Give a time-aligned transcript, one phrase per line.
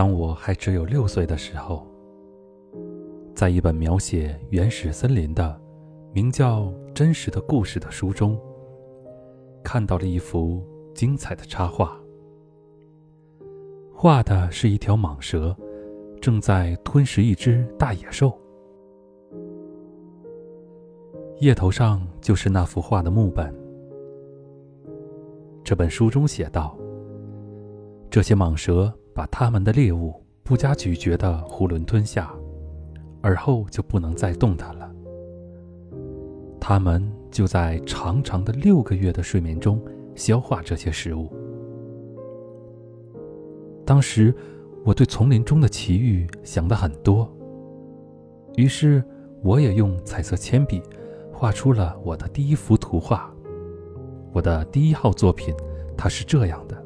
[0.00, 1.86] 当我还只有六岁的时候，
[3.34, 5.60] 在一本描写原始森林的、
[6.14, 6.62] 名叫
[6.94, 8.40] 《真实的故事》的书中，
[9.62, 12.00] 看到了一幅精彩的插画。
[13.92, 15.54] 画的是一条蟒蛇，
[16.18, 18.32] 正在吞食一只大野兽。
[21.40, 23.54] 页头上就是那幅画的木本。
[25.62, 26.74] 这本书中写道
[28.08, 32.32] ：“这些蟒蛇把它们的猎物不加咀嚼的囫囵吞下，
[33.20, 34.90] 而后就不能再动弹了。
[36.60, 39.82] 他们就在长长的六个月的睡眠中
[40.14, 41.32] 消化这些食物。”
[43.86, 44.32] 当时，
[44.84, 47.28] 我对丛林中的奇遇想的很多。
[48.56, 49.02] 于是，
[49.42, 50.82] 我也用彩色铅笔
[51.32, 53.32] 画出了我的第一幅图画。
[54.32, 55.54] 我的第一号作品，
[55.96, 56.84] 它是这样的。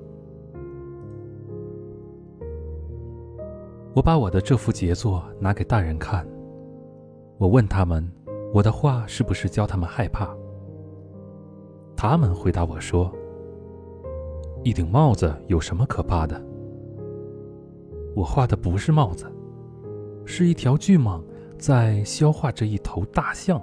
[3.94, 6.26] 我把我的这幅杰作拿给大人看，
[7.38, 8.04] 我问他们，
[8.52, 10.36] 我的画是不是教他们害怕？
[11.96, 13.08] 他们回答我说
[14.64, 16.44] ：“一顶帽子有什么可怕的？”
[18.16, 19.32] 我画的不是帽子，
[20.24, 21.22] 是一条巨蟒
[21.56, 23.60] 在消化着一头大象。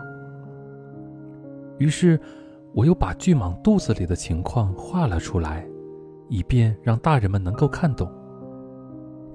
[1.77, 2.17] 于是，
[2.73, 5.67] 我又把巨蟒肚子里的情况画了出来，
[6.29, 8.09] 以便让大人们能够看懂。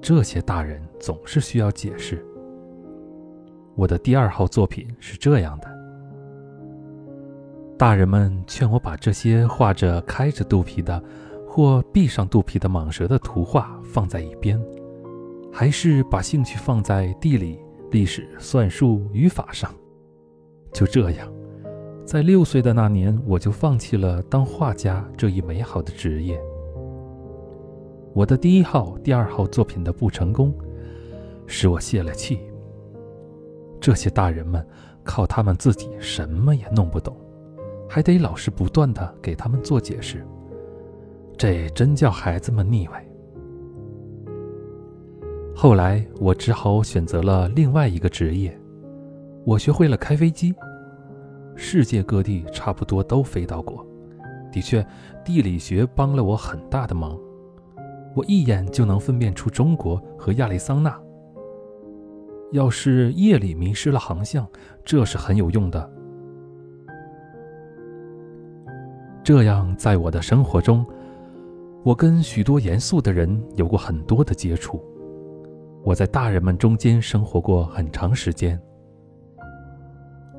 [0.00, 2.24] 这些大人总是需要解释。
[3.74, 5.68] 我的第二号作品是这样的：
[7.76, 11.02] 大人们劝我把这些画着开着肚皮的
[11.46, 14.60] 或闭上肚皮的蟒蛇的图画放在一边。
[15.52, 17.58] 还是把兴趣放在地理、
[17.90, 19.74] 历史、算术、语法上。
[20.70, 21.32] 就这样，
[22.04, 26.38] 在六岁的那年，我就放弃了当画家这一美好的职业。
[28.16, 30.50] 我的第一号、第二号作品的不成功，
[31.46, 32.40] 使我泄了气。
[33.78, 34.66] 这些大人们
[35.04, 37.14] 靠他们自己什么也弄不懂，
[37.86, 40.26] 还得老师不断的给他们做解释，
[41.36, 43.06] 这真叫孩子们腻歪。
[45.54, 48.58] 后来，我只好选择了另外一个职业。
[49.44, 50.54] 我学会了开飞机，
[51.54, 53.86] 世界各地差不多都飞到过。
[54.50, 54.82] 的确，
[55.22, 57.14] 地理学帮了我很大的忙。
[58.16, 60.98] 我一眼就能分辨出中国和亚利桑那。
[62.52, 64.48] 要是夜里迷失了航向，
[64.82, 65.92] 这是很有用的。
[69.22, 70.86] 这样，在我的生活中，
[71.84, 74.82] 我跟许多严肃的人有过很多的接触。
[75.84, 78.58] 我在大人们中间生活过很长时间，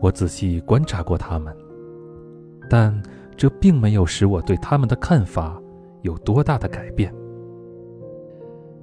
[0.02, 1.56] 我仔细观察过他们，
[2.68, 3.00] 但
[3.36, 5.62] 这并没有使我对他们的看法
[6.02, 7.14] 有多大的改变。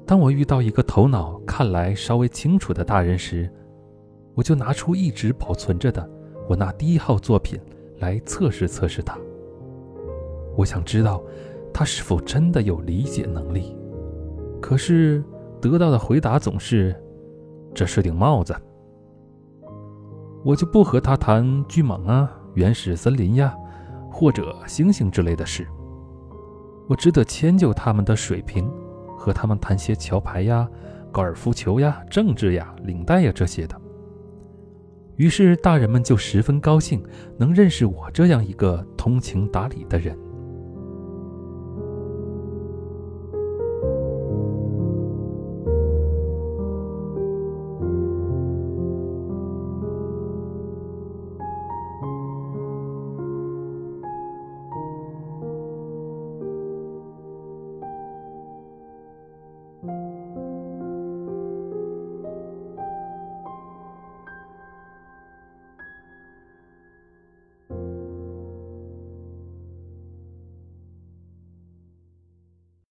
[0.07, 3.51] 当我遇到一个头脑看来稍微清楚的大人时，
[4.35, 6.09] 我就拿出一直保存着的
[6.49, 7.61] 我那第一号作品
[7.99, 9.19] 来测试测试他。
[10.57, 11.23] 我想知道
[11.73, 13.77] 他是否真的有理解能力。
[14.61, 15.23] 可是。
[15.61, 16.95] 得到的回答总是
[17.73, 18.55] ：“这是顶帽子。”
[20.45, 23.57] 我就不和他谈巨蟒啊、原始森林呀，
[24.13, 25.67] 或者星星之类的事。
[26.87, 28.71] 我只得迁就他们的水平，
[29.25, 30.69] 和他们谈些桥牌呀、
[31.11, 33.75] 高尔夫球呀、政治呀、领带呀这些的。
[35.17, 37.03] 于是大人们就十分高兴，
[37.39, 40.15] 能认识我这样一个通情达理的人。